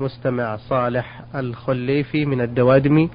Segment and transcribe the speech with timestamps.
[0.00, 3.10] مستمع صالح الخليفي من الدوادمي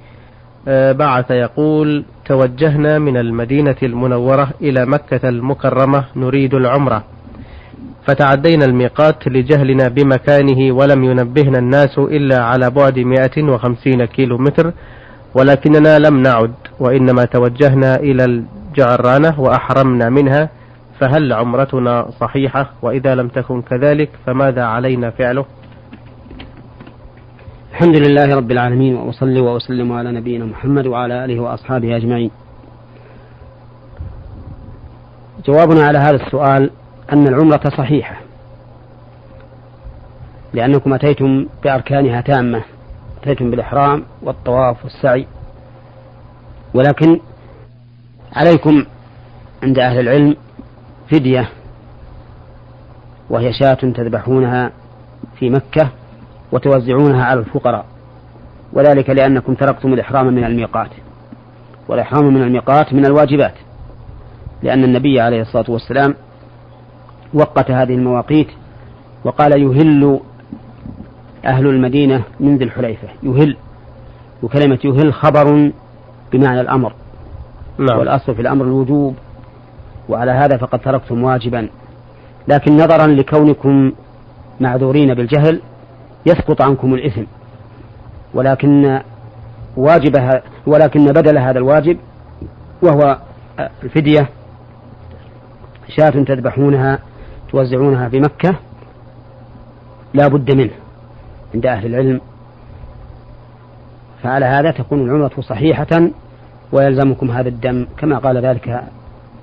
[0.68, 7.04] آه، بعث يقول توجهنا من المدينة المنورة إلى مكة المكرمة نريد العمرة.
[8.08, 14.74] فتعدينا الميقات لجهلنا بمكانه ولم ينبهنا الناس إلا على بعد 150 كيلو متر
[15.36, 20.50] ولكننا لم نعد وإنما توجهنا إلى الجعرانة وأحرمنا منها.
[21.00, 25.46] فهل عمرتنا صحيحة؟ وإذا لم تكن كذلك فماذا علينا فعله؟
[27.74, 32.32] الحمد لله رب العالمين وأصلي وأسلم على نبينا محمد وعلى آله وأصحابه أجمعين.
[35.46, 36.70] جوابنا على هذا السؤال
[37.14, 38.16] أن العمرة صحيحة
[40.54, 42.62] لأنكم أتيتم بأركانها تامة
[43.22, 45.28] أتيتم بالإحرام والطواف والسعي
[46.74, 47.20] ولكن
[48.34, 48.86] عليكم
[49.64, 50.36] عند أهل العلم
[51.12, 51.50] فدية
[53.30, 54.72] وهي شاة تذبحونها
[55.40, 55.90] في مكة
[56.54, 57.86] وتوزعونها على الفقراء.
[58.74, 60.90] وذلك لأنكم تركتم الإحرام من الميقات.
[61.88, 63.54] والإحرام من الميقات من الواجبات.
[64.64, 66.16] لأن النبي عليه الصلاة والسلام
[67.34, 68.48] وقت هذه المواقيت
[69.24, 70.20] وقال يهل
[71.46, 73.08] أهل المدينة من ذي الحليفة.
[73.24, 73.58] يهل
[74.44, 75.72] وكلمة يهل خبر
[76.32, 76.94] بمعنى الأمر.
[77.78, 78.00] نعم.
[78.00, 79.16] والأصل في الأمر الوجوب.
[80.10, 81.70] وعلى هذا فقد تركتم واجبا.
[82.48, 83.92] لكن نظرا لكونكم
[84.60, 85.62] معذورين بالجهل
[86.26, 87.24] يسقط عنكم الإثم.
[88.34, 89.02] ولكن
[89.78, 91.98] واجبها ولكن بدل هذا الواجب
[92.82, 93.18] وهو
[93.84, 94.30] الفدية
[95.88, 97.00] شاة تذبحونها
[97.50, 98.56] توزعونها في مكة
[100.14, 100.74] لا بد منه
[101.54, 102.22] عند أهل العلم.
[104.24, 106.10] فعلى هذا تكون العمرة صحيحة
[106.72, 108.84] ويلزمكم هذا الدم كما قال ذلك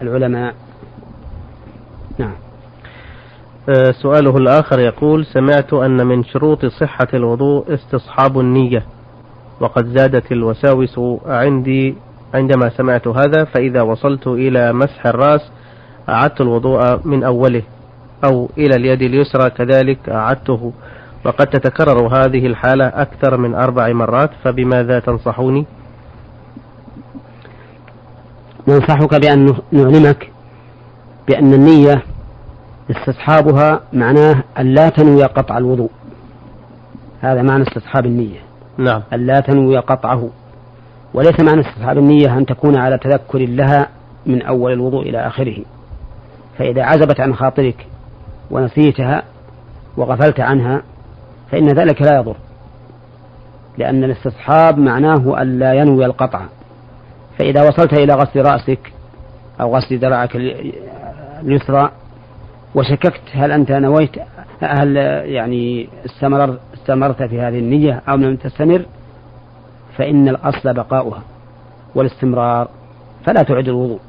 [0.02, 0.54] العلماء.
[2.18, 2.49] نعم.
[4.02, 8.82] سؤاله الآخر يقول سمعت أن من شروط صحة الوضوء استصحاب النية
[9.60, 11.94] وقد زادت الوساوس عندي
[12.34, 15.40] عندما سمعت هذا فإذا وصلت إلى مسح الرأس
[16.08, 17.62] أعدت الوضوء من أوله
[18.24, 20.72] أو إلى اليد اليسرى كذلك أعدته
[21.24, 25.66] وقد تتكرر هذه الحالة أكثر من أربع مرات فبماذا تنصحوني؟
[28.68, 30.30] ننصحك بأن نعلمك
[31.28, 32.02] بأن النية
[32.90, 35.90] استصحابها معناه أن لا تنوي قطع الوضوء.
[37.20, 38.40] هذا معنى استصحاب النية.
[38.78, 39.02] نعم.
[39.12, 40.28] أن لا تنوي قطعه.
[41.14, 43.88] وليس معنى استصحاب النية أن تكون على تذكر لها
[44.26, 45.56] من أول الوضوء إلى آخره.
[46.58, 47.86] فإذا عزبت عن خاطرك
[48.50, 49.22] ونسيتها
[49.96, 50.82] وغفلت عنها
[51.50, 52.36] فإن ذلك لا يضر.
[53.78, 56.40] لأن الاستصحاب معناه أن لا ينوي القطع.
[57.38, 58.92] فإذا وصلت إلى غسل رأسك
[59.60, 60.36] أو غسل ذراعك
[61.42, 61.90] اليسرى
[62.74, 64.10] وشككت هل أنت نويت
[64.60, 68.82] هل يعني استمر استمرت في هذه النية أو لم تستمر؟
[69.96, 71.22] فإن الأصل بقاؤها
[71.94, 72.68] والاستمرار
[73.26, 74.00] فلا تعد الوضوء.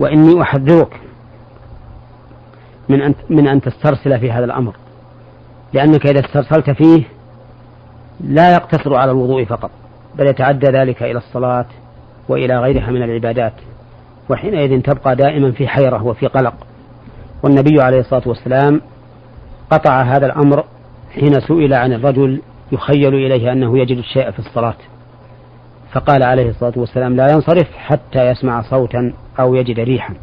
[0.00, 1.00] وإني أحذرك
[2.88, 4.76] من أن من أن تسترسل في هذا الأمر
[5.72, 7.02] لأنك إذا استرسلت فيه
[8.20, 9.70] لا يقتصر على الوضوء فقط
[10.18, 11.66] بل يتعدى ذلك إلى الصلاة
[12.28, 13.52] وإلى غيرها من العبادات
[14.28, 16.54] وحينئذ تبقى دائما في حيرة وفي قلق.
[17.42, 18.80] والنبي عليه الصلاة والسلام
[19.70, 20.64] قطع هذا الأمر
[21.14, 24.76] حين سئل عن الرجل يخيل إليه أنه يجد الشيء في الصلاة.
[25.92, 30.14] فقال عليه الصلاة والسلام لا ينصرف حتى يسمع صوتا أو يجد ريحا.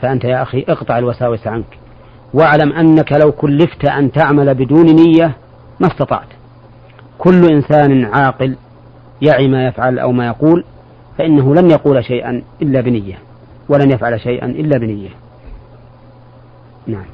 [0.00, 1.78] فأنت يا أخي اقطع الوساوس عنك.
[2.34, 5.36] واعلم أنك لو كلفت أن تعمل بدون نية
[5.80, 6.28] ما استطعت.
[7.18, 8.56] كل إنسان عاقل
[9.22, 10.64] يعي ما يفعل أو ما يقول
[11.18, 13.18] فإنه لن يقول شيئا إلا بنية
[13.68, 15.21] ولن يفعل شيئا إلا بنية.
[16.86, 17.04] نعم.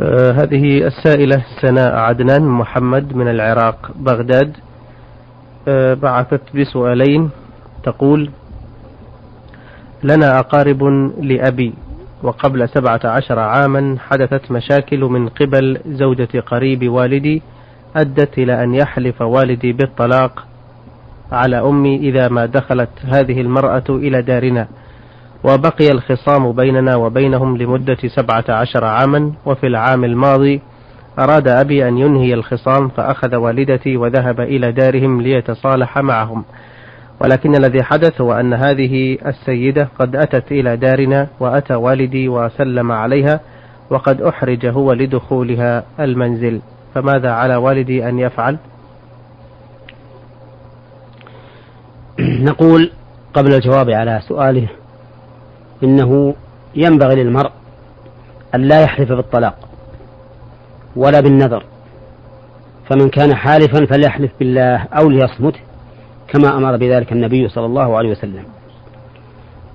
[0.00, 4.56] آه هذه السائلة سناء عدنان محمد من العراق بغداد.
[5.68, 7.30] آه بعثت بسؤالين.
[7.84, 8.30] تقول
[10.04, 10.84] لنا أقارب
[11.20, 11.74] لأبي
[12.22, 17.42] وقبل سبعة عشر عاما حدثت مشاكل من قبل زوجة قريب والدي
[17.96, 20.46] أدت إلى أن يحلف والدي بالطلاق
[21.32, 24.68] على أمي إذا ما دخلت هذه المرأة إلى دارنا.
[25.46, 30.60] وبقي الخصام بيننا وبينهم لمدة سبعة عشر عاما وفي العام الماضي
[31.18, 36.44] أراد أبي أن ينهي الخصام فأخذ والدتي وذهب إلى دارهم ليتصالح معهم.
[37.20, 43.40] ولكن الذي حدث هو أن هذه السيدة قد أتت إلى دارنا وأتى والدي وسلم عليها
[43.90, 46.60] وقد أحرج هو لدخولها المنزل.
[46.94, 48.56] فماذا على والدي أن يفعل؟
[52.18, 52.90] نقول
[53.34, 54.68] قبل الجواب على سؤاله
[55.82, 56.34] إنه
[56.74, 57.50] ينبغي للمرء
[58.54, 59.68] أن لا يحلف بالطلاق
[60.96, 61.64] ولا بالنذر.
[62.90, 65.54] فمن كان حالفا فليحلف بالله أو ليصمت
[66.28, 68.44] كما أمر بذلك النبي صلى الله عليه وسلم.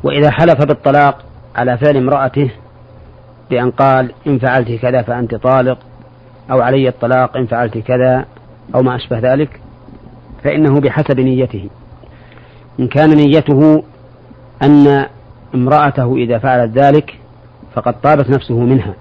[0.04, 1.24] وإذا حلف بالطلاق
[1.56, 2.52] على فعل امرأته
[3.50, 5.78] بأن قال إن فعلت كذا فأنت طالق
[6.52, 8.26] أو علي الطلاق إن فعلت كذا
[8.76, 9.60] أو ما أشبه ذلك
[10.44, 11.70] فإنه بحسب نيته.
[12.80, 13.84] إن كان نيته
[14.64, 15.06] أن
[15.56, 17.20] امرأته إذا فعلت ذلك
[17.74, 18.94] فقد طابت نفسه منها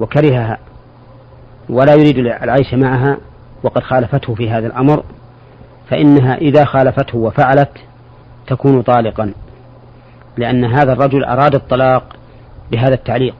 [0.00, 0.58] وكرهها
[1.68, 3.16] ولا يريد العيش معها
[3.62, 5.04] وقد خالفته في هذا الأمر
[5.90, 7.70] فإنها إذا خالفته وفعلت
[8.46, 9.32] تكون طالقا
[10.36, 12.16] لأن هذا الرجل أراد الطلاق
[12.70, 13.34] بهذا التعليق.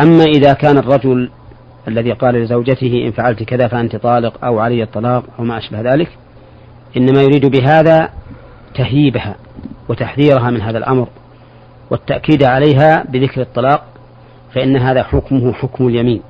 [0.00, 1.30] أما إذا كان الرجل
[1.88, 6.08] الذي قال لزوجته إن فعلت كذا فأنت طالق أو علي الطلاق أو ما أشبه ذلك
[6.96, 8.10] إنما يريد بهذا
[8.74, 9.34] تهييبها
[9.88, 11.08] وتحذيرها من هذا الأمر.
[11.90, 13.84] والتأكيد عليها بذكر الطلاق
[14.54, 16.22] فإن هذا حكمه حكم اليمين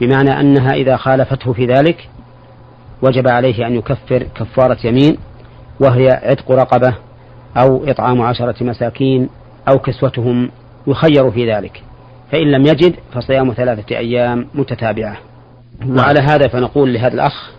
[0.00, 2.08] بمعنى أنها إذا خالفته في ذلك
[3.02, 5.18] وجب عليه أن يكفر كفارة يمين
[5.80, 6.94] وهي عتق رقبة
[7.56, 9.28] أو إطعام عشرة مساكين
[9.68, 10.50] أو كسوتهم
[10.86, 11.82] يخير في ذلك
[12.32, 15.16] فإن لم يجد فصيام ثلاثة أيام متتابعة.
[15.88, 17.50] وعلى هذا فنقول لهذا الأخ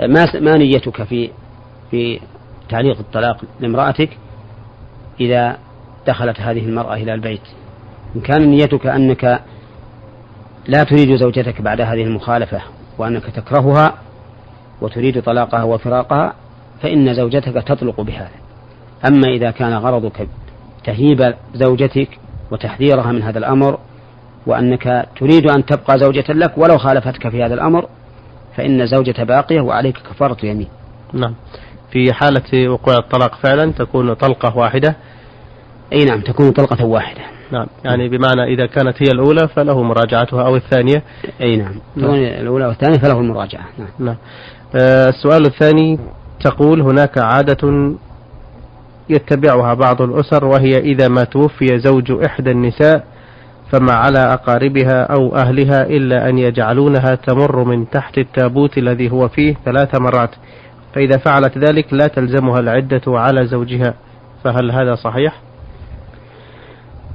[0.00, 1.30] ما ما نيتك في
[1.90, 2.20] في
[2.68, 4.10] تعليق الطلاق لامرأتك
[5.20, 5.58] إذا
[6.10, 7.40] دخلت هذه المرأة إلى البيت.
[8.16, 9.40] إن كان نيتك أنك
[10.68, 12.60] لا تريد زوجتك بعد هذه المخالفة
[12.98, 13.94] وأنك تكرهها
[14.80, 16.34] وتريد طلاقها وفراقها
[16.82, 18.30] فإن زوجتك تطلق بهذا
[19.08, 20.28] أما إذا كان غرضك
[20.84, 22.08] تهيب زوجتك
[22.50, 23.78] وتحذيرها من هذا الأمر
[24.46, 27.88] وأنك تريد أن تبقى زوجة لك ولو خالفتك في هذا الأمر
[28.56, 30.68] فإن الزوجة باقية وعليك كفارة يمين.
[31.12, 31.34] نعم.
[31.92, 34.96] في حالة وقوع الطلاق فعلا تكون طلقة واحدة
[35.92, 37.20] أي نعم تكون طلقة واحدة
[37.52, 41.02] نعم يعني بمعنى إذا كانت هي الأولى فله مراجعتها أو الثانية
[41.40, 42.14] أي نعم, نعم.
[42.14, 44.16] الأولى والثانية فله المراجعة نعم, نعم.
[44.74, 45.98] آه السؤال الثاني
[46.40, 47.94] تقول هناك عادة
[49.08, 53.04] يتبعها بعض الأسر وهي إذا ما توفي زوج إحدى النساء
[53.72, 59.56] فما على أقاربها أو أهلها إلا أن يجعلونها تمر من تحت التابوت الذي هو فيه
[59.64, 60.30] ثلاث مرات
[60.94, 63.94] فإذا فعلت ذلك لا تلزمها العدة على زوجها
[64.44, 65.49] فهل هذا صحيح؟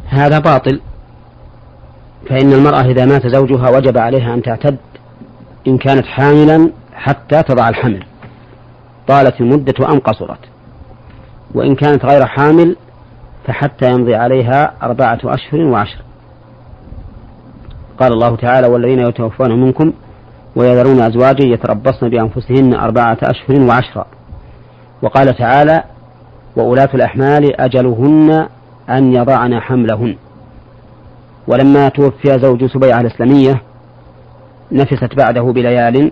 [0.06, 0.82] هذا باطل.
[2.30, 4.78] فإن المرأة إذا مات زوجها وجب عليها أن تعتد
[5.68, 8.04] إن كانت حاملا حتى تضع الحمل.
[9.08, 10.40] طالت المدة أم قصرت
[11.54, 12.76] وإن كانت غير حامل
[13.48, 16.02] فحتى يمضي عليها أربعة أشهر وعشر.
[18.00, 19.94] قال الله تعالى والذين يتوفون منكم
[20.56, 24.06] ويذرون أزواجا يتربصن بأنفسهن أربعة أشهر وعشرا
[25.02, 25.84] وقال تعالى
[26.56, 28.48] وأولاة الأحمال أجلهن
[28.90, 30.16] أن يضعن حملهن.
[31.48, 33.62] ولما توفي زوج سبيعة الإسلامية
[34.72, 36.12] نفست بعده بليال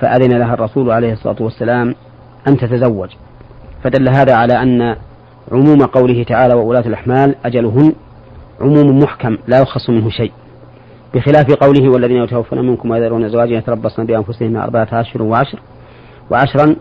[0.00, 1.94] فأذن لها الرسول عليه الصلاة والسلام
[2.48, 3.08] أن تتزوج.
[3.82, 4.96] فدل هذا على أن
[5.52, 7.92] عموم قوله تعالى وأولاة الأحمال أجلهن
[8.60, 10.32] عموم محكم لا يخص منه شيء.
[11.14, 15.60] بخلاف قوله والذين يتوفون منكم ويذرون أزواجا يتربصن بأنفسهن أربعة أشهر وعشر
[16.30, 16.76] وعشرا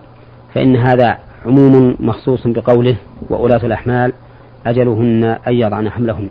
[0.53, 2.97] فإن هذا عموم مخصوص بقوله
[3.29, 4.13] وأولاة الأحمال
[4.65, 6.30] أجلهن أن يضعن حملهن.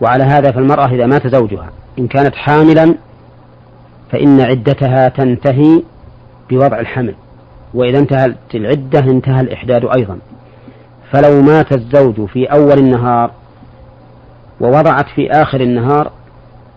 [0.00, 2.94] وعلى هذا فالمرأة إذا مات زوجها إن كانت حاملا
[4.12, 5.82] فإن عدتها تنتهي
[6.50, 7.14] بوضع الحمل.
[7.74, 10.18] وإذا انتهت العدة انتهى الإحداد أيضا.
[11.12, 13.30] فلو مات الزوج في أول النهار
[14.60, 16.12] ووضعت في آخر النهار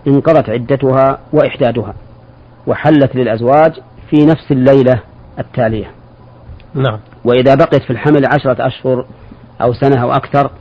[0.08, 1.94] انقضت عدتها وإحدادها
[2.68, 3.74] وحلت للأزواج
[4.10, 5.00] في نفس الليلة
[5.40, 5.92] التالية.
[6.74, 7.00] نعم.
[7.26, 9.06] وإذا بقيت في الحمل عشرة أشهر
[9.62, 10.52] أو سنة أو أكثر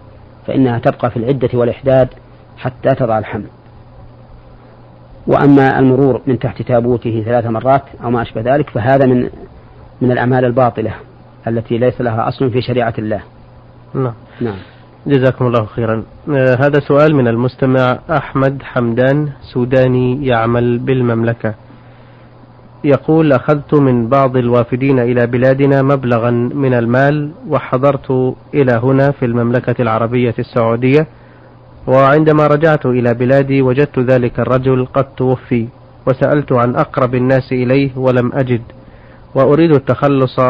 [0.47, 2.09] فإنها تبقى في العدة والإحداد
[2.57, 3.47] حتى تضع الحمل.
[5.27, 9.31] وأما المرور من تحت تابوته ثلاث مرات أو ما أشبه ذلك فهذا من
[10.01, 10.95] من الأعمال الباطلة
[11.47, 13.21] التي ليس لها أصل في شريعة الله.
[13.95, 14.15] نعم.
[14.41, 14.57] نعم.
[15.07, 16.05] جزاكم الله خيرا.
[16.31, 21.55] آه هذا سؤال من المستمع أحمد حمدان سوداني يعمل بالمملكة.
[22.85, 29.83] يقول أخذت من بعض الوافدين إلى بلادنا مبلغا من المال وحضرت إلى هنا في المملكة
[29.83, 31.07] العربية السعودية
[31.87, 35.69] وعندما رجعت إلى بلادي وجدت ذلك الرجل قد توفي
[36.07, 38.63] وسألت عن أقرب الناس إليه ولم أجد
[39.35, 40.41] وأريد التخلص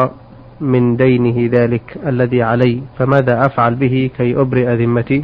[0.61, 5.23] من دينه ذلك الذي علي فماذا أفعل به كي أبرئ ذمتي؟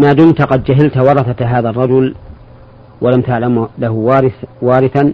[0.00, 2.14] ما دمت قد جهلت ورثة هذا الرجل
[3.00, 5.12] ولم تعلم له وارث وارثا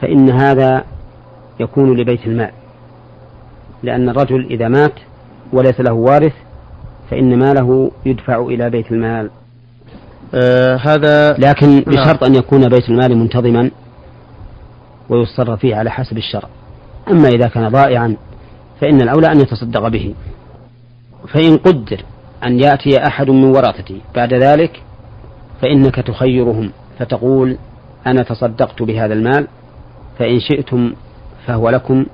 [0.00, 0.84] فإن هذا
[1.60, 2.50] يكون لبيت المال.
[3.82, 4.94] لأن الرجل إذا مات
[5.52, 6.32] وليس له وارث
[7.10, 9.30] فإن ماله يدفع إلى بيت المال.
[10.34, 11.82] آه هذا لكن نعم.
[11.86, 13.70] بشرط أن يكون بيت المال منتظما
[15.08, 16.48] ويصرف فيه على حسب الشرع.
[17.10, 18.16] أما إذا كان ضائعا
[18.80, 20.14] فإن الأولى أن يتصدق به.
[21.28, 22.04] فإن قدر
[22.44, 24.82] أن يأتي أحد من ورثتي بعد ذلك
[25.62, 27.56] فإنك تخيرهم فتقول
[28.06, 29.46] أنا تصدقت بهذا المال
[30.18, 30.92] فإن شئتم
[31.46, 32.06] فهو لكم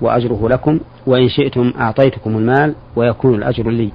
[0.00, 3.90] وأجره لكم وإن شئتم أعطيتكم المال ويكون الأجر لي.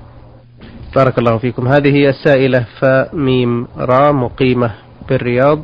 [0.96, 1.68] بارك الله فيكم.
[1.68, 4.72] هذه السائلة فميم را مقيمة
[5.10, 5.60] بالرياض.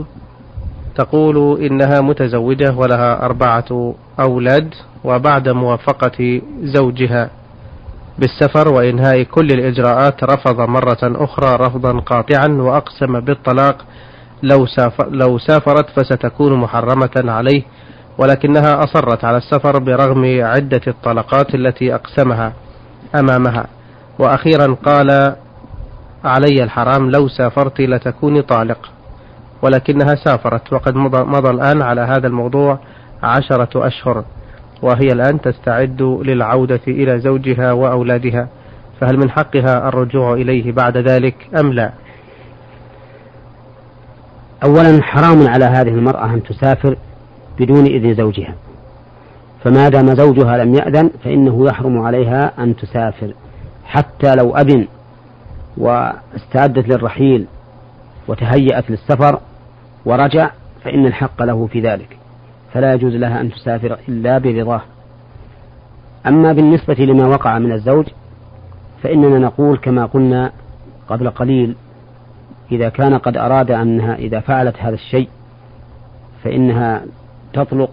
[0.95, 4.73] تقول إنها متزوجة ولها أربعة أولاد
[5.03, 7.29] وبعد موافقة زوجها.
[8.17, 13.85] بالسفر وإنهاء كل الإجراءات رفض مرة أخرى رفضا قاطعا وأقسم بالطلاق
[14.43, 17.63] لو, سافر لو سافرت فستكون محرمة عليه
[18.17, 22.53] ولكنها أصرت على السفر برغم عدة الطلقات التي أقسمها
[23.19, 23.67] أمامها.
[24.19, 25.35] وأخيرا قال
[26.23, 28.77] علي الحرام لو سافرت لتكوني طالق
[29.61, 32.79] ولكنها سافرت وقد مضى, مضى الآن على هذا الموضوع
[33.23, 34.23] عشرة أشهر.
[34.85, 38.47] وهي الآن تستعد للعودة إلى زوجها وأولادها
[39.01, 41.91] فهل من حقها الرجوع إليه بعد ذلك أم لا؟
[44.63, 46.97] أولا حرام على هذه المرأة أن تسافر
[47.59, 48.55] بدون إذن زوجها.
[49.63, 53.33] فما دام زوجها لم يأذن فإنه يحرم عليها أن تسافر.
[53.85, 54.87] حتى لو أذن
[55.77, 57.45] واستعدت للرحيل
[58.27, 59.39] وتهيأت للسفر
[60.05, 60.49] ورجع
[60.83, 62.24] فإن الحق له في ذلك.
[62.75, 64.81] فلا يجوز لها أن تسافر إلا برضاه.
[66.27, 68.05] أما بالنسبة لما وقع من الزوج
[69.03, 70.51] فإننا نقول كما قلنا
[71.09, 71.75] قبل قليل
[72.71, 75.29] إذا كان قد أراد أنها إذا فعلت هذا الشيء
[76.43, 77.01] فإنها
[77.53, 77.89] تطلق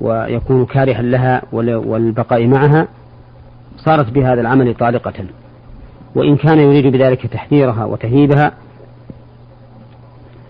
[0.00, 2.88] ويكون كارها لها والبقاء معها
[3.76, 5.24] صارت بهذا العمل طالقة.
[6.14, 8.52] وإن كان يريد بذلك تحذيرها وتهيبها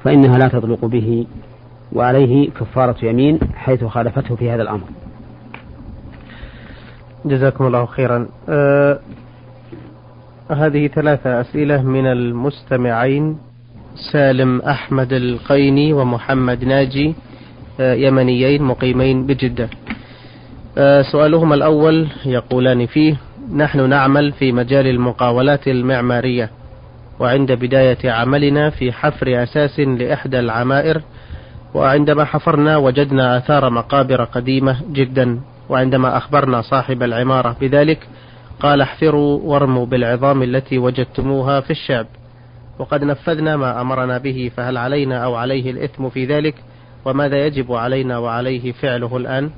[0.04, 1.26] فإنها لا تطلق به.
[1.92, 4.84] وعليه كفارة يمين حيث خالفته في هذا الأمر.
[7.24, 8.28] جزاكم الله خيرا.
[8.48, 8.98] آه
[10.50, 13.38] هذه ثلاثة أسئلة من المستمعين.
[14.12, 17.14] سالم أحمد القيني ومحمد ناجي
[17.80, 19.68] آه يمنيين مقيمين بجدة.
[20.78, 23.16] آه سؤالهما الأول يقولان فيه
[23.54, 26.50] نحن نعمل في مجال المقاولات المعمارية
[27.20, 31.02] وعند بداية عملنا في حفر أساس لإحدى العمائر
[31.74, 38.08] وعندما حفرنا وجدنا آثار مقابر قديمة جدا وعندما أخبرنا صاحب العمارة بذلك
[38.60, 42.06] قال احفروا وارموا بالعظام التي وجدتموها في الشعب
[42.78, 46.54] وقد نفذنا ما أمرنا به فهل علينا أو عليه الإثم في ذلك
[47.04, 49.50] وماذا يجب علينا وعليه فعله الآن؟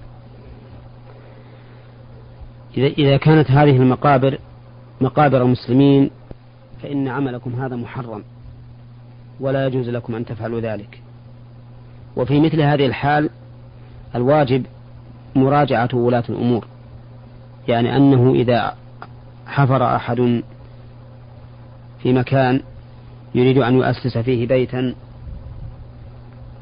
[2.76, 4.38] إذا كانت هذه المقابر
[5.00, 6.11] مقابر مسلمين
[6.83, 8.23] فإن عملكم هذا محرم
[9.40, 11.02] ولا يجوز لكم أن تفعلوا ذلك.
[12.16, 13.31] وفي مثل هذه الحال
[14.14, 14.66] الواجب
[15.35, 16.66] مراجعة ولاة الأمور
[17.69, 18.75] يعني أنه إذا
[19.47, 20.42] حفر أحد
[22.02, 22.61] في مكان
[23.35, 24.95] يريد أن يؤسس فيه بيتا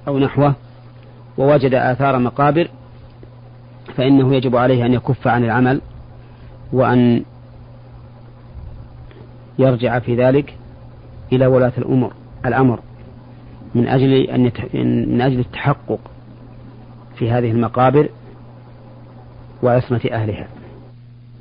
[0.09, 0.54] أو نحوه
[1.38, 2.69] ووجد آثار مقابر
[3.97, 5.80] فإنه يجب عليه أن يكف عن العمل
[6.73, 7.25] وأن
[9.59, 10.57] يرجع في ذلك
[11.33, 12.12] إلى ولاة الأمور
[12.47, 12.80] الأمر.
[13.75, 14.53] من أجل أن.
[14.75, 16.00] من أجل التحقق
[17.17, 18.09] في هذه المقابر
[19.62, 20.49] وعصمة أهلها.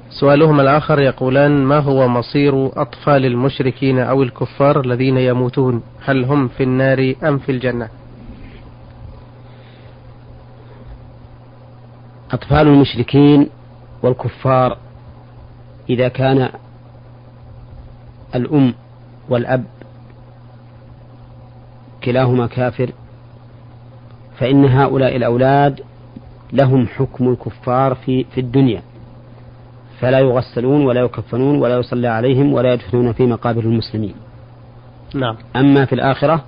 [0.10, 6.64] سؤالهما الآخر يقولان ما هو مصير أطفال المشركين أو الكفار الذين يموتون هل هم في
[6.64, 7.90] النار أم في الجنة
[12.32, 13.50] أطفال المشركين
[14.04, 14.78] والكفار
[15.90, 16.50] إذا كان
[18.36, 18.74] الأم
[19.30, 19.66] والأب
[22.04, 22.92] كلاهما كافر
[24.38, 25.82] فإن هؤلاء الأولاد
[26.54, 28.82] لهم حكم الكفار في في الدنيا
[30.00, 34.14] فلا يغسلون ولا يكفنون ولا يصلى عليهم ولا يدفنون في مقابر المسلمين.
[35.16, 35.38] نعم.
[35.56, 36.44] أما في الآخرة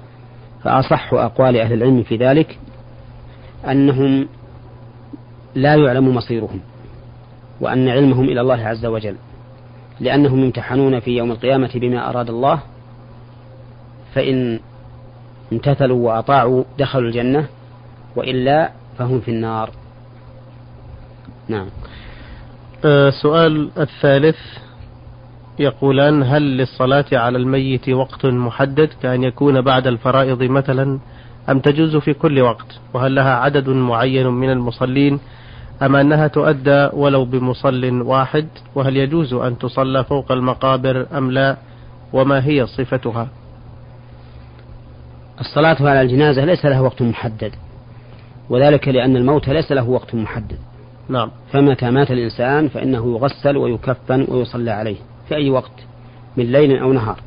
[0.63, 2.59] فأصح أقوال أهل العلم في ذلك
[3.71, 4.27] أنهم
[5.55, 6.59] لا يعلم مصيرهم
[7.61, 9.15] وأن علمهم إلى الله عز وجل
[9.99, 12.59] لأنهم يمتحنون في يوم القيامة بما أراد الله
[14.13, 14.59] فإن
[15.51, 17.47] امتثلوا وأطاعوا دخلوا الجنة
[18.15, 19.69] وإلا فهم في النار.
[21.47, 21.67] نعم.
[22.85, 24.37] السؤال أه، الثالث.
[25.59, 30.99] يقولان هل للصلاة على الميت وقت محدد كأن يكون بعد الفرائض مثلا
[31.49, 35.19] أم تجوز في كل وقت؟ وهل لها عدد معين من المصلين؟
[35.81, 41.57] أم أنها تؤدى ولو بمصل واحد؟ وهل يجوز أن تصلى فوق المقابر أم لا؟
[42.13, 43.27] وما هي صفتها؟
[45.41, 47.51] الصلاة على الجنازة ليس لها وقت محدد.
[48.49, 50.57] وذلك لأن الموت ليس له وقت محدد.
[51.09, 51.31] نعم.
[51.51, 54.95] فمتى مات الإنسان فإنه يغسل ويكفن ويصلى عليه
[55.27, 55.71] في أي وقت
[56.37, 57.19] من ليل أو نهار.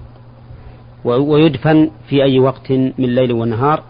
[1.05, 3.83] ويدفن في أي وقت من ليل ونهار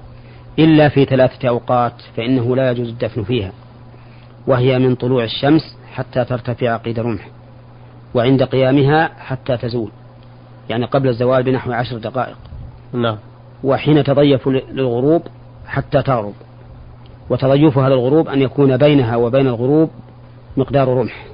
[0.59, 3.53] إلا في ثلاثة أوقات فإنه لا يجوز الدفن فيها.
[4.47, 7.29] وهي من طلوع الشمس حتى ترتفع قيد رمح
[8.15, 9.91] وعند قيامها حتى تزول
[10.71, 12.37] يعني قبل الزوال بنحو عشر دقائق.
[12.93, 13.17] نعم.
[13.65, 15.23] وحين تضيف للغروب
[15.67, 16.35] حتى تغرب.
[17.31, 19.91] وتضيفها للغروب أن يكون بينها وبين الغروب
[20.57, 21.27] مقدار رمح.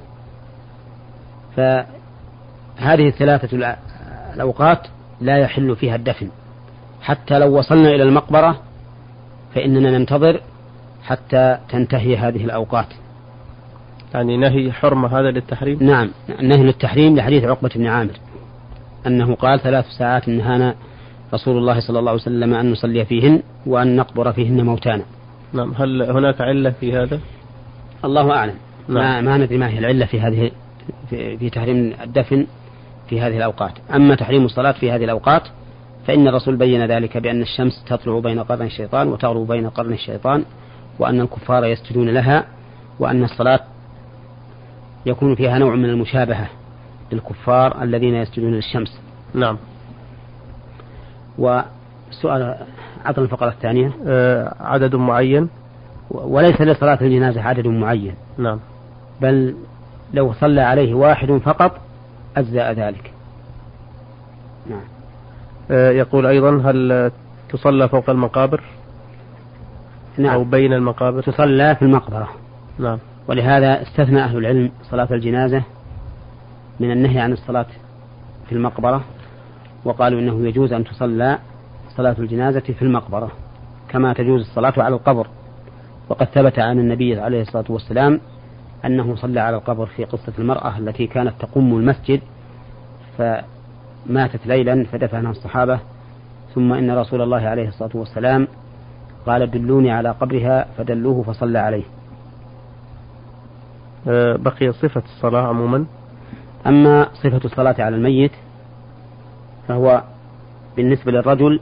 [1.55, 3.75] فهذه الثلاثة
[4.33, 4.87] الأوقات
[5.21, 6.29] لا يحل فيها الدفن.
[7.01, 8.59] حتى لو وصلنا إلى المقبرة
[9.55, 10.41] فإننا ننتظر
[11.03, 12.87] حتى تنتهي هذه الأوقات.
[14.13, 16.11] يعني نهي حرمة هذا للتحريم؟ نعم
[16.41, 18.13] نهي للتحريم لحديث عقبة بن عامر
[19.07, 20.75] أنه قال ثلاث ساعات نهانا
[21.33, 25.03] رسول الله صلى الله عليه وسلم أن نصلي فيهن وأن نقبر فيهن موتانا.
[25.53, 27.19] نعم هل هناك علة في هذا؟
[28.05, 28.55] الله أعلم.
[28.87, 28.97] نعم.
[28.97, 30.51] ما, ما ندري ما هي العلة في هذه
[31.09, 32.47] في, في تحريم الدفن
[33.09, 33.71] في هذه الأوقات.
[33.95, 35.43] أما تحريم الصلاة في هذه الأوقات
[36.07, 40.45] فإن الرسول بين ذلك بأن الشمس تطلع بين قرن الشيطان وتغرب بين قرن الشيطان
[40.99, 42.45] وأن الكفار يسجدون لها
[42.99, 43.59] وأن الصلاة
[45.05, 46.49] يكون فيها نوع من المشابهة
[47.11, 48.99] للكفار الذين يسجدون للشمس.
[49.33, 49.57] نعم.
[51.41, 52.55] وسؤال
[53.05, 53.91] عطنا الفقرة الثانية.
[54.07, 55.49] أه عدد معين.
[56.11, 58.15] وليس لصلاة الجنازة عدد معين.
[58.37, 58.59] نعم.
[59.21, 59.55] بل
[60.13, 61.81] لو صلى عليه واحد فقط
[62.37, 63.11] أجزاء ذلك.
[64.69, 64.81] نعم.
[65.71, 67.11] أه يقول أيضا هل
[67.49, 68.61] تصلى فوق المقابر؟
[70.17, 70.33] نعم.
[70.33, 72.29] أو بين المقابر؟ تصلى في المقبرة.
[72.79, 72.97] نعم.
[73.27, 75.63] ولهذا استثنى أهل العلم صلاة الجنازة
[76.79, 77.65] من النهي عن الصلاة
[78.49, 79.01] في المقبرة.
[79.85, 81.37] وقالوا إنه يجوز أن تصلى
[81.97, 83.31] صلاة الجنازة في المقبرة
[83.89, 85.27] كما تجوز الصلاة على القبر.
[86.09, 88.19] وقد ثبت عن النبي عليه الصلاة والسلام
[88.85, 92.21] أنه صلى على القبر في قصة المرأة التي كانت تقوم المسجد
[93.17, 95.79] فماتت ليلا فدفنها الصحابة.
[96.55, 98.47] ثم إن رسول الله عليه الصلاة والسلام
[99.25, 101.83] قال دلوني على قبرها فدلوه فصلى عليه.
[104.07, 105.85] أه، بقي صفة الصلاة عموما؟
[106.67, 108.31] أما صفة الصلاة على الميت
[109.71, 110.03] فهو
[110.77, 111.59] بالنسبة للرجل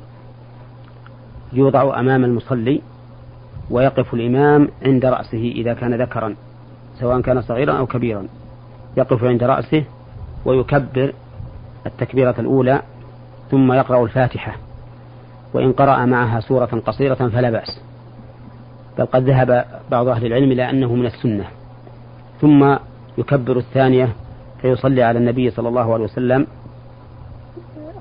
[1.53, 2.81] يوضع أمام المصلي
[3.69, 6.35] ويقف الإمام عند رأسه إذا كان ذكرا
[6.99, 8.27] سواء كان صغيرا أو كبيرا.
[8.97, 9.83] يقف عند رأسه
[10.45, 11.13] ويكبر
[11.85, 12.81] التكبيرة الأولى
[13.51, 14.55] ثم يقرأ الفاتحة.
[15.53, 17.81] وإن قرأ معها سورة قصيرة فلا بأس.
[18.97, 21.45] بل قد ذهب بعض أهل العلم إلى أنه من السنة.
[22.41, 22.75] ثم
[23.17, 24.09] يكبر الثانية
[24.61, 26.47] فيصلي على النبي صلى الله عليه وسلم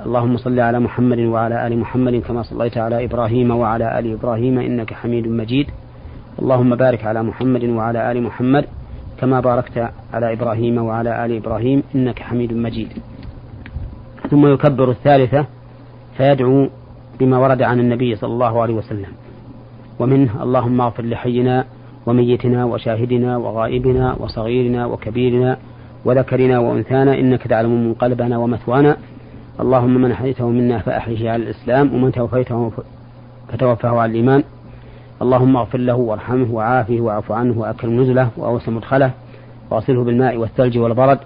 [0.06, 4.94] اللهم صل على محمد وعلى آل محمد كما صليت على إبراهيم وعلى آل إبراهيم إنك
[4.94, 5.66] حميد مجيد.
[6.38, 8.64] اللهم بارك على محمد وعلى آل محمد
[9.20, 12.88] كما باركت على إبراهيم وعلى آل إبراهيم إنك حميد مجيد.
[14.30, 15.46] ثم يكبر الثالثة
[16.16, 16.68] فيدعو
[17.20, 19.12] بما ورد عن النبي صلى الله عليه وسلم.
[19.98, 21.64] ومنه اللهم اغفر لحينا
[22.06, 25.56] وميتنا وشاهدنا وغائبنا وصغيرنا وكبيرنا
[26.04, 28.96] وذكرنا وأنثانا إنك تعلم منقلبنا ومثوانا.
[29.60, 32.72] اللهم من أحييته منا فأحيه على الإسلام ومن توفيته
[33.48, 34.44] فتوفاه على الإيمان.
[35.22, 39.10] اللهم اغفر له وارحمه وعافه واعف عنه وأكرم نزله وأوسع مدخله
[39.70, 41.18] واغسله بالماء والثلج والبرد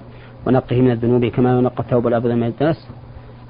[0.47, 2.89] ونقه من الذنوب كما ينقى الثوب الأبيض من الدنس.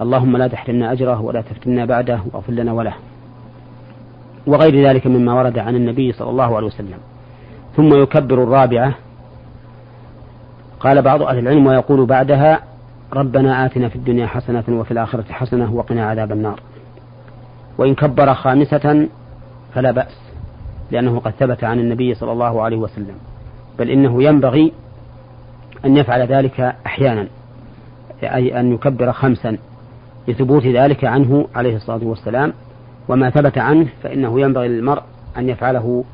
[0.01, 2.95] اللهم لا تحرمنا أجره ولا تفتنا بعده واغفر لنا وله.
[4.47, 6.99] وغير ذلك مما ورد عن النبي صلى الله عليه وسلم.
[7.77, 8.95] ثم يكبر الرابعة.
[10.81, 12.72] قال بعض أهل العلم ويقول بعدها
[13.15, 16.61] ربنا آتنا في الدنيا حسنة وفي الآخرة حسنة وقنا عذاب النار.
[17.79, 19.09] وإن كبر خامسة
[19.75, 20.19] فلا بأس
[20.91, 23.15] لأنه قد ثبت عن النبي صلى الله عليه وسلم.
[23.79, 24.73] بل إنه ينبغي
[25.85, 27.27] أن يفعل ذلك أحيانا
[28.23, 29.57] أي أن يكبر خمسا
[30.29, 32.53] لثبوت ذلك عنه عليه الصلاة والسلام.
[33.09, 35.03] وما ثبت عنه فإنه ينبغي للمرء
[35.37, 36.05] أن يفعله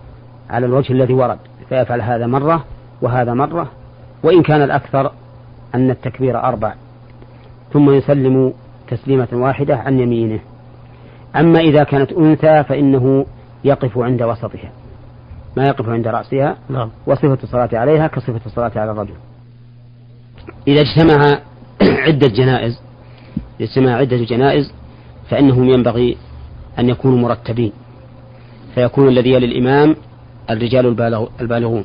[0.50, 2.64] على الوجه الذي ورد فيفعل هذا مرة
[3.02, 3.66] وهذا مرة.
[4.22, 5.12] وإن كان الأكثر
[5.74, 6.74] أن التكبير أربع.
[7.72, 8.52] ثم يسلم
[8.88, 10.40] تسليمة واحدة عن يمينه.
[11.36, 13.26] أما إذا كانت أنثى فإنه
[13.64, 14.72] يقف عند وسطها.
[15.56, 16.56] ما يقف عند رأسها.
[16.68, 16.90] نعم.
[17.06, 19.14] وصفة الصلاة عليها كصفة الصلاة على الرجل.
[20.68, 21.38] إذا اجتمع
[22.06, 22.80] عدة جنائز
[23.60, 24.72] اجتمع عدة جنائز
[25.30, 26.16] فإنهم ينبغي
[26.78, 27.72] أن يكونوا مرتبين.
[28.74, 29.96] فيكون الذي يلي الإمام
[30.50, 30.86] الرجال
[31.40, 31.84] البالغون.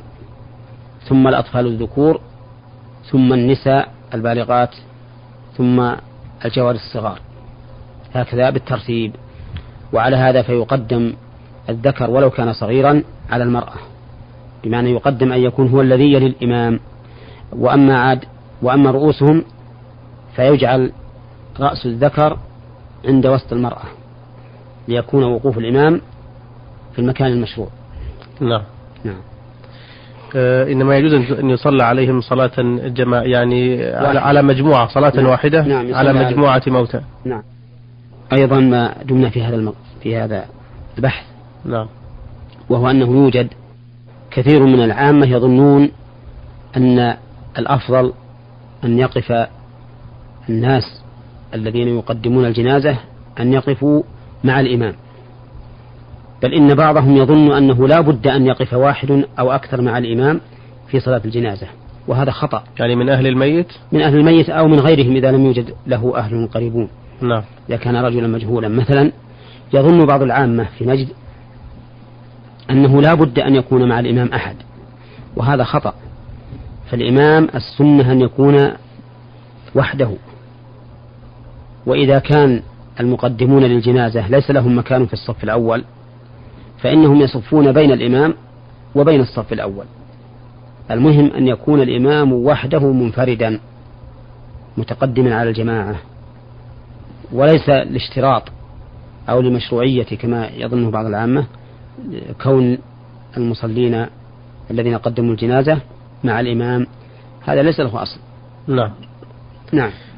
[1.08, 2.20] ثم الأطفال الذكور
[3.10, 4.74] ثم النساء البالغات.
[5.56, 5.94] ثم
[6.44, 7.20] الجوار الصغار.
[8.14, 9.16] هكذا بالترتيب.
[9.92, 11.12] وعلى هذا فيقدم
[11.68, 13.74] الذكر ولو كان صغيرا على المرأة.
[14.64, 16.80] بمعنى يقدم أن يكون هو الذي يلي الإمام.
[17.52, 18.24] وأما عاد
[18.62, 19.44] وأما رؤوسهم
[20.36, 20.92] فيجعل
[21.60, 22.38] رأس الذكر
[23.04, 23.84] عند وسط المرأة.
[24.88, 26.00] ليكون وقوف الإمام
[26.92, 27.68] في المكان المشروع.
[28.40, 28.62] نعم.
[29.04, 29.33] نعم.
[30.34, 32.52] آه إنما يجوز أن يصلى عليهم صلاة
[32.86, 35.26] جماعة يعني على, على مجموعة صلاة نعم.
[35.26, 37.00] واحدة نعم على مجموعة موتى.
[37.24, 37.42] نعم.
[38.32, 39.74] أيضا ما دمنا في هذا المق...
[40.02, 40.44] في هذا
[40.96, 41.24] البحث.
[41.64, 41.86] نعم.
[42.68, 43.48] وهو أنه يوجد
[44.30, 45.90] كثير من العامة يظنون
[46.76, 47.16] أن
[47.58, 48.12] الأفضل
[48.84, 49.46] أن يقف
[50.48, 51.02] الناس
[51.54, 52.96] الذين يقدمون الجنازة
[53.40, 54.02] أن يقفوا
[54.44, 54.94] مع الإمام.
[56.44, 60.40] بل إن بعضهم يظن أنه لا بد أن يقف واحد أو أكثر مع الإمام
[60.88, 61.66] في صلاة الجنازة
[62.08, 62.62] وهذا خطأ.
[62.78, 66.48] يعني من أهل الميت؟ من أهل الميت أو من غيرهم إذا لم يوجد له أهل
[66.54, 66.88] قريبون.
[67.20, 67.42] نعم.
[67.68, 68.68] إذا كان رجلا مجهولا.
[68.68, 69.12] مثلا
[69.72, 71.08] يظن بعض العامة في نجد
[72.70, 74.56] أنه لا بد أن يكون مع الإمام أحد
[75.36, 75.94] وهذا خطأ.
[76.90, 78.72] فالإمام السنة أن يكون
[79.74, 80.10] وحده.
[81.86, 82.62] وإذا كان
[83.00, 85.84] المقدمون للجنازة ليس لهم مكان في الصف الأول
[86.84, 88.34] فإنهم يصفون بين الإمام
[88.94, 89.84] وبين الصف الأول.
[90.90, 93.60] المهم أن يكون الإمام وحده منفردا
[94.76, 95.96] متقدما على الجماعة
[97.32, 98.42] وليس لاشتراط
[99.28, 101.46] أو لمشروعية كما يظنه بعض العامة
[102.42, 102.78] كون
[103.36, 104.06] المصلين
[104.70, 105.78] الذين قدموا الجنازة
[106.24, 106.86] مع الإمام.
[107.44, 108.20] هذا ليس له أصل.
[108.66, 108.90] نعم.
[109.72, 109.90] نعم.
[109.90, 110.13] آه،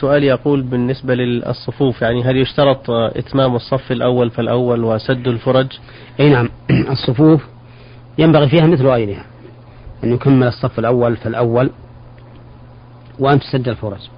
[0.00, 5.66] سؤال يقول بالنسبة للصفوف يعني هل يشترط آه، إتمام الصف الأول فالأول وسد الفرج؟
[6.20, 6.48] أي نعم.
[6.90, 7.42] الصفوف
[8.18, 9.24] ينبغي فيها مثل غيرها
[10.04, 11.70] أن يكمل الصف الأول فالأول
[13.18, 14.08] وأن تسد الفرج.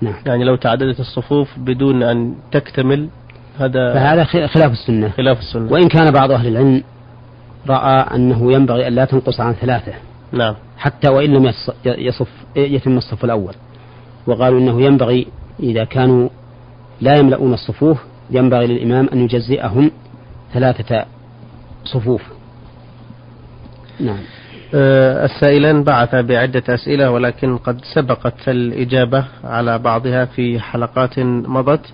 [0.00, 0.14] نعم.
[0.26, 3.08] يعني لو تعددت الصفوف بدون أن تكتمل
[3.58, 5.08] هذا فهذا خلاف السنة.
[5.08, 5.72] خلاف السنة.
[5.72, 6.82] وإن كان بعض أهل العلم
[7.68, 9.92] رأى أنه ينبغي أن لا تنقص عن ثلاثة
[10.32, 10.54] نعم.
[10.78, 11.52] حتى وإن لم
[11.84, 13.54] يصف يتم الصف الأول.
[14.30, 15.26] وقالوا إنه ينبغي
[15.60, 16.28] إذا كانوا
[17.00, 17.98] لا يملؤون الصفوف
[18.30, 19.90] ينبغي للإمام أن يجزئهم
[20.54, 21.04] ثلاثة
[21.84, 22.22] صفوف.
[24.00, 24.18] نعم.
[24.74, 31.86] أه السائلان بعث بعدة أسئلة ولكن قد سبقت الإجابة على بعضها في حلقات مضت.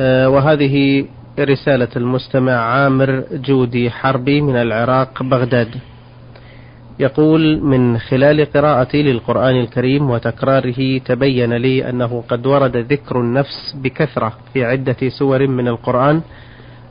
[0.00, 1.06] أه وهذه
[1.38, 5.68] رسالة المستمع عامر جودي حربي من العراق بغداد.
[6.98, 14.32] يقول من خلال قراءتي للقرآن الكريم وتكراره تبين لي أنه قد ورد ذكر النفس بكثرة
[14.52, 16.20] في عدة سور من القرآن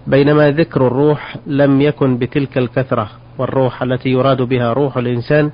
[0.08, 5.52] بينما ذكر الروح لم يكن بتلك الكثرة والروح التي يراد بها روح الإنسان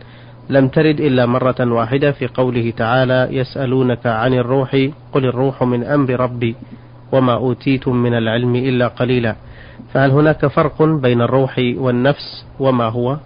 [0.50, 4.72] لم ترد إلا مرة واحدة في قوله تعالى يسألونك عن الروح
[5.14, 6.56] قل الروح من أمر ربي
[7.12, 9.36] وما أوتيتم من العلم إلا قليلا
[9.94, 13.18] فهل هناك فرق بين الروح والنفس وما هو؟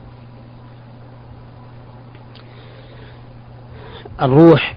[4.21, 4.75] الروح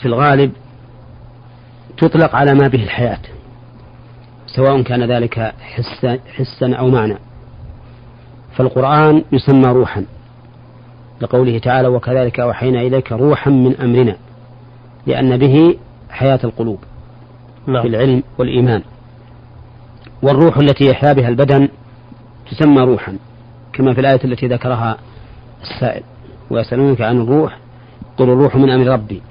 [0.00, 0.52] في الغالب
[1.98, 3.18] تطلق على ما به الحياة
[4.46, 7.16] سواء كان ذلك حسا, حسا أو معنى.
[8.56, 10.04] فالقرآن يسمى روحا.
[11.20, 14.16] لقوله تعالى وكذلك أوحينا إليك روحا من أمرنا
[15.06, 15.78] لأن به
[16.10, 16.78] حياة القلوب
[17.66, 17.82] نعم.
[17.82, 18.82] في العلم والإيمان.
[20.22, 21.68] والروح التي يحيا بها البدن
[22.50, 23.18] تسمى روحا
[23.72, 24.96] كما في الآية التي ذكرها
[25.62, 26.02] السائل
[26.50, 27.58] ويسألونك عن الروح
[28.16, 29.22] قل الروح من أمر ربي.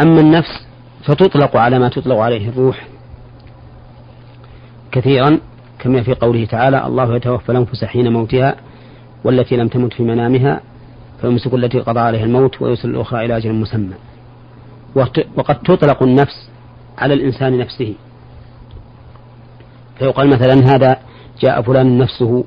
[0.00, 0.66] أما النفس
[1.04, 2.86] فتطلق على ما تطلق عليه الروح
[4.92, 5.38] كثيرا
[5.78, 8.56] كما في قوله تعالى الله يتوفى الأنفس حين موتها
[9.24, 10.60] والتي لم تمت في منامها
[11.20, 13.94] فيمسك التي قضى عليها الموت ويرسل الأخرى إلى أجل مسمى.
[15.36, 16.50] وقد تطلق النفس
[16.98, 17.94] على الإنسان نفسه.
[19.98, 20.96] فيقال مثلا هذا
[21.40, 22.44] جاء فلان نفسه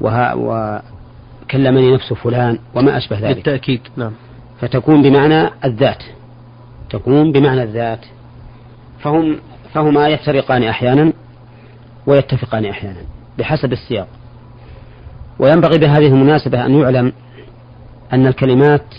[0.00, 3.34] وكلمني نفس فلان وما أشبه ذلك.
[3.34, 4.12] بالتأكيد نعم.
[4.60, 6.02] فتكون بمعنى الذات.
[6.90, 8.00] تكون بمعنى الذات.
[9.00, 9.40] فهم
[9.74, 11.12] فهما يفترقان أحيانا
[12.06, 13.00] ويتفقان أحيانا
[13.38, 14.08] بحسب السياق.
[15.38, 17.12] وينبغي بهذه المناسبة أن يعلم
[18.12, 18.94] أن الكلمات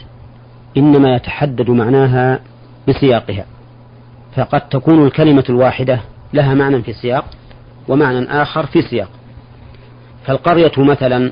[0.77, 2.39] إنما يتحدد معناها
[2.87, 3.45] بسياقها.
[4.35, 5.99] فقد تكون الكلمة الواحدة
[6.33, 7.25] لها معنى في سياق
[7.87, 9.09] ومعنى آخر في سياق
[10.25, 11.31] فالقرية مثلا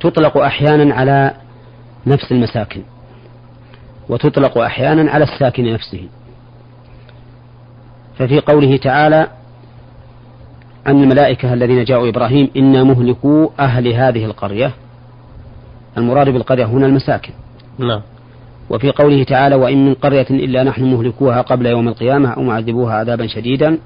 [0.00, 1.34] تطلق أحيانا على
[2.06, 2.82] نفس المساكن.
[4.08, 6.08] وتطلق أحيانا على الساكن نفسه.
[8.18, 9.26] ففي قوله تعالى
[10.86, 14.72] أن الملائكة الذين جاءوا إبراهيم إنا مهلكو أهل هذه القرية.
[15.98, 17.32] المراد بالقرية هنا المساكن.
[17.78, 18.00] نعم.
[18.70, 23.26] وفي قوله تعالى وإن من قرية إلا نحن مهلكوها قبل يوم القيامة أو معذبوها عذابا
[23.26, 23.78] شديدا.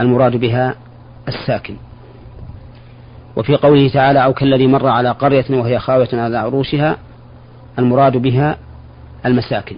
[0.00, 0.74] المراد بها
[1.28, 1.76] الساكن.
[3.36, 6.96] وفي قوله تعالى أو كالذي مر على قرية وهي خاوية على عروشها.
[7.78, 8.56] المراد بها
[9.26, 9.76] المساكن.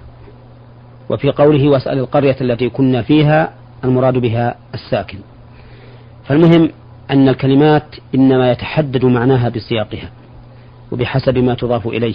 [1.11, 3.52] وفي قوله واسأل القرية التي كنا فيها
[3.85, 5.18] المراد بها الساكن.
[6.24, 6.70] فالمهم
[7.11, 10.11] أن الكلمات إنما يتحدد معناها بسياقها
[10.92, 12.14] وبحسب ما تضاف إليه.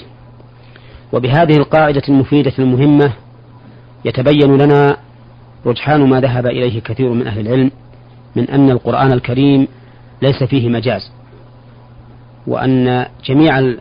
[1.14, 3.14] وبهذه القاعدة المفيدة المهمة
[4.06, 4.98] يتبين لنا
[5.66, 7.72] رجحان ما ذهب إليه كثير من أهل العلم
[8.36, 9.68] من أن القرآن الكريم
[10.22, 11.12] ليس فيه مجاز
[12.48, 13.76] وأن جميع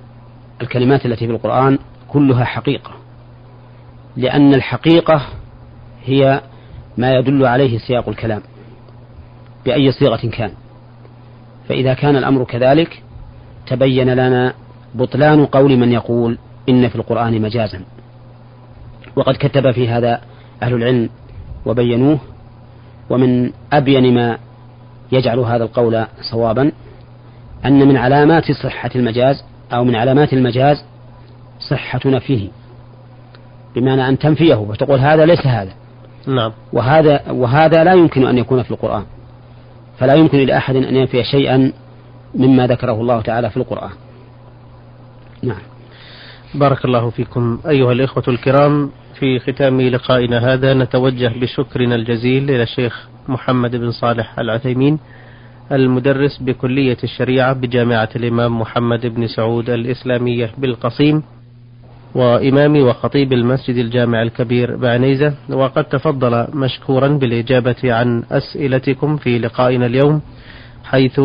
[0.63, 2.91] الكلمات التي في القرآن كلها حقيقة.
[4.19, 5.27] لأن الحقيقة
[6.05, 6.41] هي
[6.97, 8.43] ما يدل عليه سياق الكلام
[9.65, 10.51] بأي صيغة كان.
[11.69, 13.03] فإذا كان الأمر كذلك
[13.67, 14.55] تبين لنا
[14.95, 17.83] بطلان قول من يقول إن في القرآن مجازا.
[19.17, 20.21] وقد كتب في هذا
[20.63, 21.11] أهل العلم
[21.67, 22.19] وبينوه
[23.11, 24.39] ومن أبين ما
[25.13, 26.73] يجعل هذا القول صوابا
[27.65, 30.85] أن من علامات صحة المجاز أو من علامات المجاز
[31.71, 32.49] صحة نفيه
[33.77, 35.73] بمعنى أن تنفيه وتقول هذا ليس هذا.
[36.27, 36.53] نعم.
[36.73, 39.05] وهذا وهذا لا يمكن أن يكون في القرآن.
[39.99, 41.73] فلا يمكن لأحد أن ينفي شيئا
[42.35, 43.91] مما ذكره الله تعالى في القرآن.
[45.43, 45.63] نعم.
[46.55, 48.91] بارك الله فيكم أيها الإخوة الكرام.
[49.19, 54.99] في ختام لقائنا هذا نتوجه بشكرنا الجزيل إلى الشيخ محمد بن صالح العثيمين
[55.73, 61.23] المدرس بكلية الشريعة بجامعة الإمام محمد بن سعود الإسلامية بالقصيم.
[62.19, 70.21] وإمام وخطيب المسجد الجامع الكبير بعنيزة وقد تفضل مشكورا بالإجابة عن أسئلتكم في لقائنا اليوم
[70.85, 71.21] حيث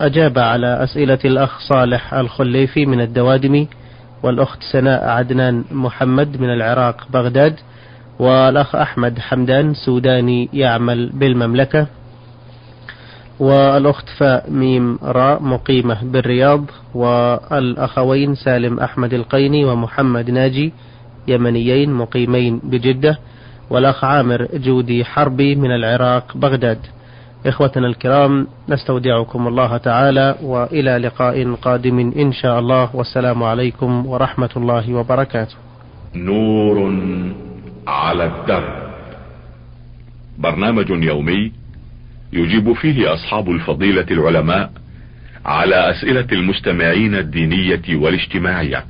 [0.00, 3.68] أجاب على أسئلة الأخ صالح الخليفي من الدوادمي
[4.22, 7.54] والأخت سناء عدنان محمد من العراق بغداد
[8.18, 11.86] والأخ أحمد حمدان سوداني يعمل بالمملكة.
[13.40, 20.72] والأخت فاء ميم راء مقيمة بالرياض والأخوين سالم أحمد القيني ومحمد ناجي
[21.28, 23.18] يمنيين مقيمين بجدة
[23.70, 26.78] والأخ عامر جودي حربي من العراق بغداد.
[27.46, 34.94] إخوتنا الكرام نستودعكم الله تعالى وإلى لقاء قادم إن شاء الله والسلام عليكم ورحمة الله
[34.94, 35.54] وبركاته.
[36.14, 36.94] نور
[37.86, 38.84] على الدرب.
[40.38, 41.63] برنامج يومي
[42.34, 44.72] يجيب فيه أصحاب الفضيلة العلماء
[45.44, 48.84] على أسئلة المستمعين الدينية والاجتماعية.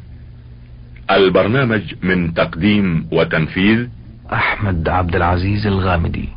[1.11, 3.89] البرنامج من تقديم وتنفيذ
[4.33, 6.29] أحمد عبد العزيز الغامدي.